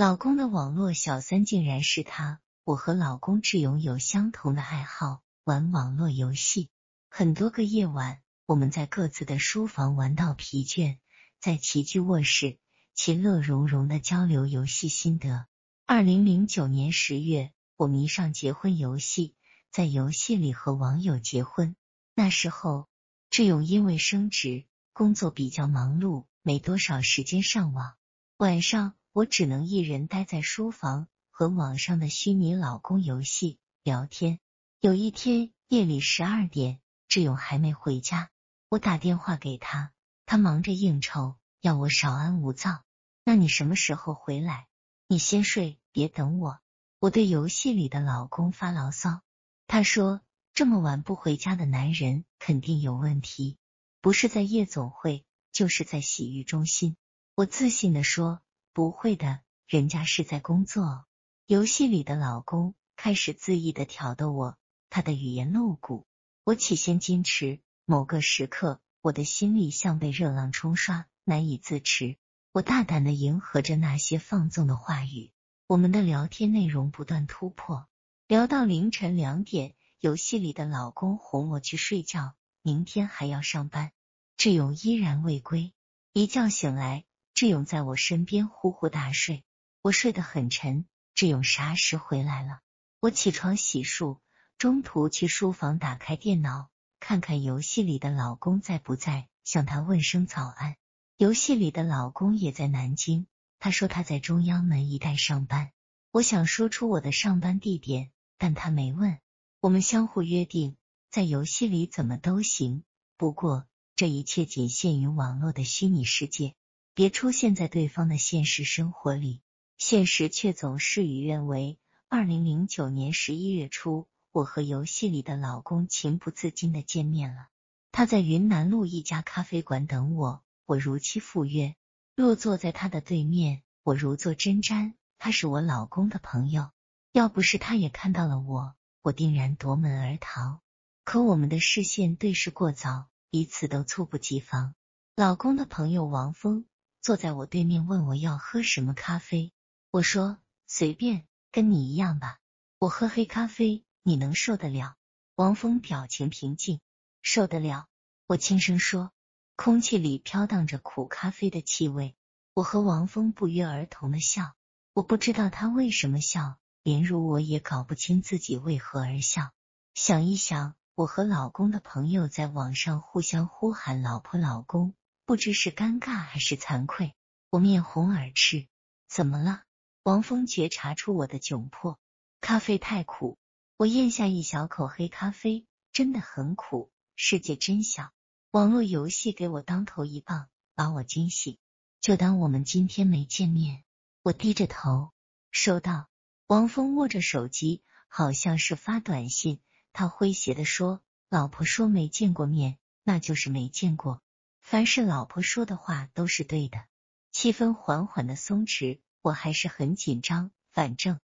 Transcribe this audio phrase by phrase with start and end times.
[0.00, 2.40] 老公的网络小三竟然是他。
[2.64, 6.70] 我和老公志勇有相同的爱好，玩网络游戏。
[7.10, 10.96] 很多个夜晚，我们在各自的书房玩到疲倦，
[11.38, 12.56] 在齐聚卧室，
[12.94, 15.44] 其乐融融的交流游戏心得。
[15.84, 19.34] 二零零九年十月，我迷上结婚游戏，
[19.70, 21.76] 在游戏里和网友结婚。
[22.14, 22.88] 那时候，
[23.28, 24.64] 志勇因为升职，
[24.94, 27.92] 工作比较忙碌，没多少时间上网。
[28.38, 34.38] 晚上，我只能一人待在书房，和网上的虚拟老公游戏聊天。
[34.80, 38.30] 有一天夜里十二点，志勇还没回家，
[38.68, 39.92] 我打电话给他，
[40.26, 42.84] 他忙着应酬，要我少安勿躁。
[43.24, 44.66] 那你什么时候回来？
[45.08, 45.76] 你先睡。
[45.92, 46.60] 别等我，
[47.00, 49.22] 我对游戏里的老公发牢骚。
[49.66, 50.20] 他说
[50.54, 53.58] ：“这么晚不回家的男人肯定有问题，
[54.00, 56.96] 不是在夜总会，就是在洗浴中心。”
[57.34, 58.40] 我自信的说
[58.80, 61.04] ：“不会的，人家是在工作。”
[61.44, 64.56] 游戏里的老公开始恣意的挑逗我，
[64.88, 66.06] 他的语言露骨。
[66.44, 72.16] 我起先矜持，某个时刻，我的心里像被热浪冲刷，难以自持。
[72.52, 75.30] 我大胆的迎合着那些放纵的话语。
[75.66, 77.86] 我们的聊天内容不断突破，
[78.26, 83.92] 聊到凌晨两点，游戏里的老公哄我去睡觉，明天还要上班。
[84.38, 85.74] 志勇依然未归，
[86.14, 87.04] 一觉醒来，
[87.40, 89.44] 志勇在我身边呼呼大睡，
[89.80, 90.84] 我睡得很沉。
[91.14, 92.60] 志勇啥时回来了？
[93.00, 94.18] 我起床洗漱，
[94.58, 96.68] 中途去书房打开电脑，
[96.98, 100.76] 看看游戏里的老公在不在，向他问声早安。
[101.16, 103.26] 游戏里的老公也在南京。
[103.58, 105.72] 他说他在中央门一带上班，
[106.10, 109.18] 我想说出我的上班地点，但他没问。
[109.60, 110.76] 我们相互约定，
[111.08, 112.84] 在游戏里怎么都行，
[113.16, 113.64] 不过
[113.96, 116.54] 这一切仅限于网络的虚拟世界，
[117.00, 119.40] 别出现在对方的现实生活里。
[119.78, 121.78] 现实却总事与愿违。
[122.10, 127.46] 二零零九年十一月初，我和游戏里的老公情不自禁的见面了。
[127.90, 131.74] 他在云南路一家咖啡馆等我，我如期赴约。
[132.16, 134.92] 若坐在他的对面，我如坐针毡。
[135.16, 136.68] 他是我老公的朋友，
[137.12, 140.60] 要不是他也看到了我，我定然夺门而逃。
[141.04, 144.74] 可我们的视线对视过早，彼此都猝不及防。
[145.16, 146.66] 老公的朋友王峰
[147.00, 149.52] 坐在我对面，问我要喝什么咖啡。
[149.90, 152.38] 我说随便，跟你一样吧。
[152.78, 154.96] 我喝黑咖啡，你能受得了？
[155.34, 156.80] 王峰表情平静，
[157.22, 157.86] 受得了。
[158.26, 159.12] 我轻声说。
[159.56, 162.16] 空气里飘荡着苦咖啡的气味，
[162.54, 164.54] 我和王峰不约而同的笑。
[164.94, 169.50] 我不知道他为什么笑，连如我也搞不清自己为何而笑。
[169.92, 174.94] 想一想，我和老公的朋友在网上互相呼喊“老婆”“老公”，
[175.30, 177.14] 不知是尴尬还是惭愧，
[177.50, 178.66] 我面红耳赤。
[179.08, 179.62] 怎么了？
[180.02, 182.00] 王峰觉察出我的窘迫。
[182.40, 183.38] 咖啡太苦，
[183.76, 186.90] 我咽下一小口黑咖啡，真的很苦。
[187.14, 188.10] 世界真小。
[188.50, 191.58] 网络游戏给我当头一棒，把我惊醒。
[192.00, 193.84] 就当我们今天没见面。
[194.22, 195.12] 我低着头，
[195.52, 196.08] 收到。
[196.48, 199.60] 王峰握着手机，好像是发短信。
[199.92, 204.20] 他诙谐的说：“老婆说没见过面，那就是没见过。
[204.60, 206.84] 凡是老婆说的话都是对的。”
[207.32, 210.50] 气氛缓缓的松弛，我还是很紧张。
[210.70, 211.20] 反正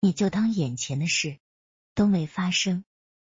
[0.00, 1.38] 你就当眼前的事
[1.94, 2.84] 都没发生。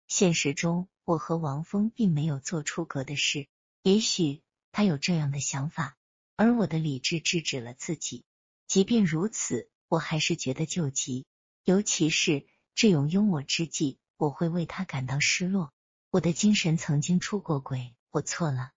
[0.07, 0.87] 现实中。
[1.05, 3.49] 我和王峰并没有做出格的事，
[3.81, 4.41] 也许
[4.71, 5.97] 他有这样的想法，
[6.37, 8.23] 而我的理智制止了自己。
[8.67, 11.25] 即便如此，我还是觉得救急，
[11.65, 15.73] 尤其是智勇拥我之际，我会为他感到失落。
[16.09, 18.71] 我的精神曾经出过轨，我错了。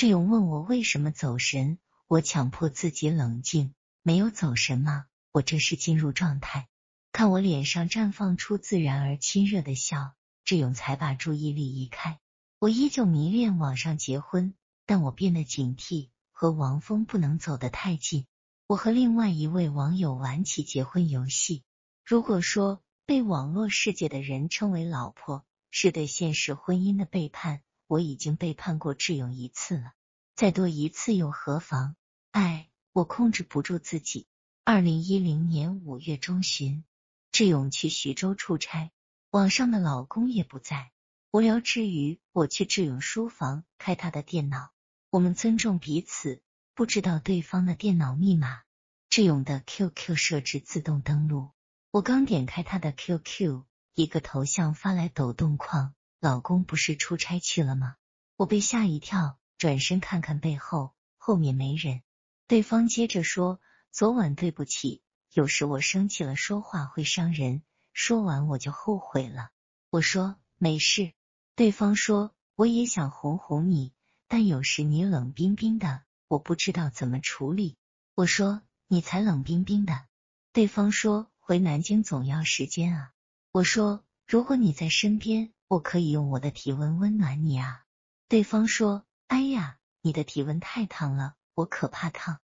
[0.00, 5.04] 志勇问我为什么走神，我强迫自己冷静，没有走神吗？
[5.30, 6.70] 我这是进入状态。
[7.12, 10.14] 看我脸上绽放出自然而亲热的笑。
[10.42, 12.18] 志勇才把注意力移开。
[12.60, 14.54] 我依旧迷恋网上结婚，
[14.86, 18.24] 但我变得警惕，和王峰不能走得太近。
[18.68, 21.62] 我和另外一位网友玩起结婚游戏。
[22.06, 29.92] 如果说被网络世界的人称为老婆是对现实婚姻的背叛，我已经背叛过志勇一次了，
[30.40, 31.96] 再多一次又何妨？
[32.30, 34.26] 哎，我控制不住自己。
[34.64, 36.82] 二零一零年五月中旬，
[37.30, 38.90] 志勇去徐州出差。
[39.32, 40.92] 网上的老公也不在，
[41.30, 44.70] 无聊之余，我去志勇书房开他的电脑。
[45.10, 46.40] 我们尊重彼此，
[46.74, 48.62] 不知道对方的电脑密码。
[49.10, 51.50] 志勇的 QQ 设置自动登录，
[51.90, 53.64] 我刚点开他的 QQ，
[53.94, 57.96] 一个头像发来抖动框：“老公不是出差去了吗？”
[58.38, 62.00] 我被吓一跳，转身看看背后，后面没人。
[62.46, 63.60] 对方接着说
[63.92, 65.02] ：“昨晚对不起，
[65.34, 67.60] 有时我生气了，说话会伤人，
[67.92, 69.50] 说完我就后悔了。
[69.90, 71.12] 我说没事，
[71.56, 73.92] 对方说我也想哄哄你，
[74.28, 77.76] 但有时你冷冰冰的，我不知道怎么处理。
[78.14, 80.06] 我说你才冷冰冰的。
[80.54, 83.10] 对方说回南京总要时间啊。
[83.52, 87.84] 我说如果你在身边，我可以用我的体温温暖你啊。
[88.26, 92.40] 对方说哎呀，你的体温太烫了，我可怕烫。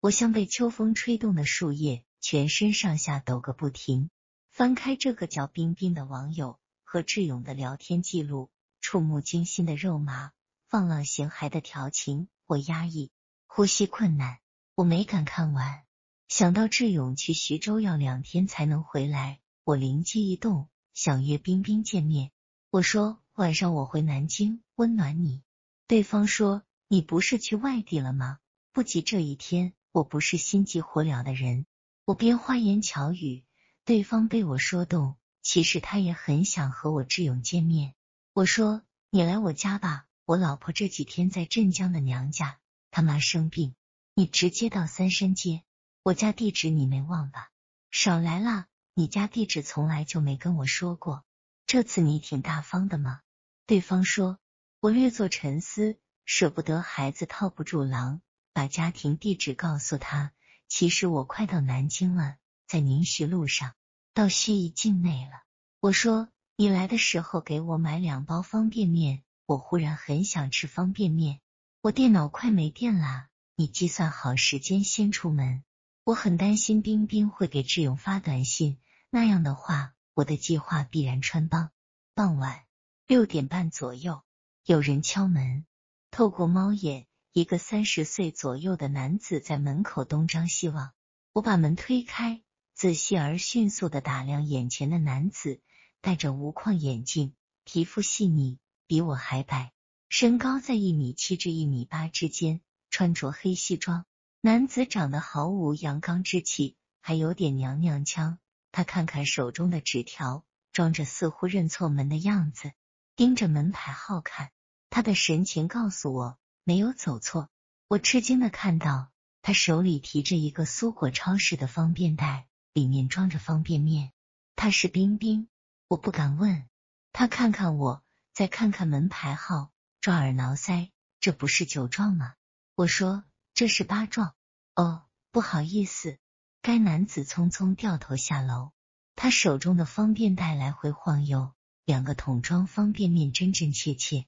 [0.00, 2.04] 我像被秋风吹动的树叶。
[2.18, 4.10] 全身上下抖个不停。
[4.50, 8.50] 翻开这个叫冰冰的网友和志勇的聊天记录，
[8.80, 10.32] 触目惊心的肉麻，
[10.66, 13.12] 放浪形骸的调情，我压抑，
[13.46, 14.38] 呼吸困难，
[14.74, 15.84] 我没敢看完。
[16.26, 22.32] 想到志勇去徐州要两天才能回来，我灵机一动，想约冰冰见面。
[22.70, 25.44] 我说晚上我回南京温暖你。
[25.88, 28.38] 对方说你不是去外地了吗？
[28.72, 31.64] 不急这一天，我不是心急火燎的人。
[32.04, 33.44] 我边花言巧语，
[33.84, 37.94] 对方被我说动，其实他也很想和我志勇见面。
[38.32, 42.58] 我说：“你来我家吧，我老婆这几天在镇江的娘家，
[42.90, 43.76] 他妈生病，
[44.12, 45.62] 你直接到三山街，
[46.02, 47.50] 我家地址你没忘吧？
[47.92, 51.24] 少来了，你家地址从来就没跟我说过，
[51.64, 53.20] 这次你挺大方的嘛。”
[53.66, 54.38] 对方说
[54.80, 58.20] ：“我略作沉思，舍不得孩子套不住狼，
[58.52, 60.32] 把家庭地址告诉他。”
[60.68, 63.74] 其实我快到南京了，在宁徐路上，
[64.12, 65.44] 到盱眙境内了。
[65.78, 71.40] 我说你来的时候给我买两包方便面，我忽然很想吃方便面。
[71.82, 75.62] 我电脑快没电了，你计算好时间先出门。
[76.02, 81.70] 我很担心冰冰会给志勇发短信，那样的话我的计划必然穿帮。
[82.12, 82.64] 傍晚
[83.06, 84.22] 六点半左右，
[84.66, 85.64] 有人敲门，
[86.10, 87.06] 透过猫眼。
[87.30, 90.92] 一个三十岁左右的男子在门口东张西望，
[91.32, 92.42] 我把门推开，
[92.74, 95.60] 仔细而迅速的打量眼前的男子，
[96.00, 98.58] 戴着无框眼镜，皮肤细腻，
[98.88, 99.72] 比我还白，
[100.08, 102.60] 身高在一米七至一米八之间，
[102.90, 104.04] 穿着黑西装。
[104.40, 108.40] 男子长得毫无阳刚之气，还有点娘娘腔。
[108.72, 112.72] 他看看手中的纸条，装着似乎认错门的样子，
[113.14, 114.50] 盯着门牌号看。
[114.90, 116.38] 他的神情告诉我。
[116.68, 117.48] 没有走错，
[117.86, 124.12] 我吃惊的看到他手里提着一个苏果超市的方便袋，里面装着方便面。
[124.56, 125.46] 他是冰冰，
[125.86, 126.68] 我不敢问。
[127.12, 128.02] 他看看我，
[128.32, 130.90] 再看看门牌号，抓耳挠腮，
[131.20, 132.34] 这不是酒壮吗？
[132.74, 133.22] 我说
[133.54, 134.34] 这是八壮。
[134.74, 136.18] 哦，不好意思。
[136.62, 138.72] 该男子匆匆掉头下楼，
[139.14, 141.52] 他手中的方便袋来回晃悠，
[141.84, 144.26] 两个桶装方便面真真切切。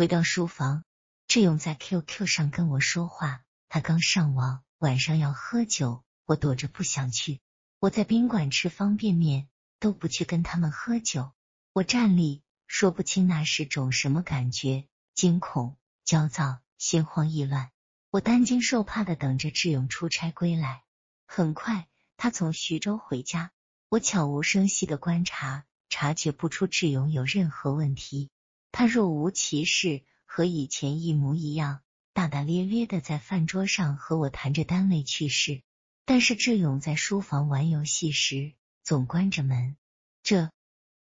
[0.00, 0.82] 回到书房。
[1.28, 7.42] 志勇在 QQ 上跟我说话，他刚上网，晚上要喝酒，我躲着不想去。
[7.80, 9.46] 我在宾馆吃方便面，
[9.78, 11.32] 都不去跟他们喝酒。
[11.74, 15.76] 我站立，说不清那是种什么感觉，惊恐、
[16.06, 17.70] 焦躁、心慌意乱。
[18.08, 20.82] 我担惊受怕的等着志勇出差归来。
[21.26, 21.86] 很快，
[22.16, 23.50] 他从徐州回家，
[23.90, 28.30] 我悄无声息的观察，察觉不出志勇有任何问题。
[28.72, 30.02] 他若无其事。
[30.32, 31.80] 和以前一模一样，
[32.12, 35.62] 大大咧咧的在饭桌上和我谈着单位趣事。
[36.04, 38.52] 但是志勇在书房玩游戏时
[38.84, 39.76] 总关着门，
[40.22, 40.52] 这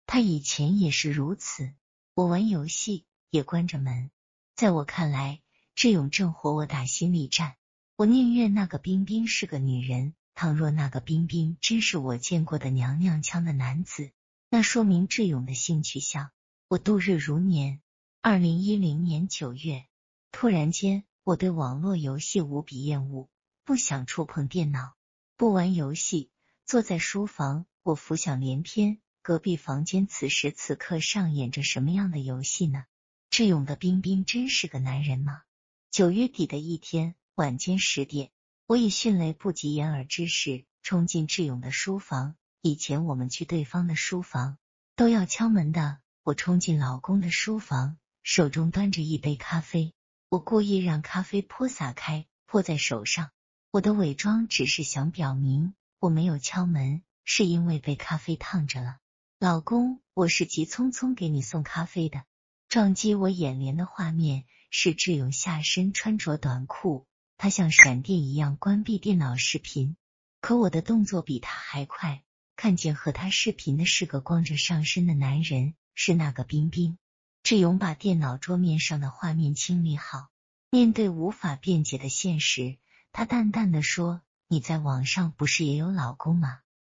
[0.06, 1.74] 他以前也是如此。
[2.14, 4.12] 我玩游戏也关着门。
[4.56, 5.42] 在我看来，
[5.74, 7.56] 志勇正和我打心理战。
[7.96, 14.12] 我宁愿那个冰冰是个女人，倘若那个冰冰真是我见过的娘娘腔的男子，
[14.52, 16.30] 那说明志勇的性取向。
[16.76, 17.80] 我度日如年。
[18.22, 19.86] 二零一零年九月，
[20.34, 23.30] 突然间，我对网络游戏无比厌恶，
[23.64, 24.94] 不想触碰电脑，
[25.38, 26.30] 不玩游戏。
[26.66, 32.84] 坐在书房，我浮想联翩，隔壁房间此时此刻上演着什么样的游戏呢？
[33.30, 35.44] 志勇的冰冰真是个男人吗？
[35.92, 38.32] 九月底的一天晚间十点，
[38.68, 42.36] 我以迅雷不及掩耳之势冲进志勇的书房。
[42.62, 44.58] 以前我们去对方的书房
[44.98, 47.98] 都要敲门的，我冲进老公的书房。
[48.24, 49.94] 手中端着一杯咖啡，
[50.28, 53.30] 我故意让咖啡泼洒开，泼在手上。
[53.70, 58.98] 我的伪装只是想表明我没有敲门，是因为被咖啡烫着了。
[59.38, 62.24] 老公，我是急匆匆给你送咖啡的。
[62.70, 67.06] 撞击我眼帘的画面是志勇下身穿着短裤，
[67.38, 69.96] 他像闪电一样关闭电脑视频，
[70.42, 72.24] 可我的动作比他还快。
[72.56, 77.00] 看见和他视频的是个光着上身的男人，是那个冰冰。
[77.42, 80.30] 志勇把电脑桌面上的画面清理好，
[80.70, 82.78] 面对无法辩解的现实，
[83.12, 86.60] 他淡淡的说：“你在网上不是也有老公吗？